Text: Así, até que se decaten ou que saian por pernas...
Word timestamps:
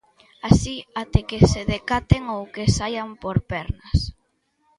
Así, 0.49 0.75
até 1.01 1.19
que 1.29 1.37
se 1.51 1.61
decaten 1.73 2.23
ou 2.35 2.43
que 2.53 2.73
saian 2.77 3.09
por 3.21 3.37
pernas... 3.51 3.99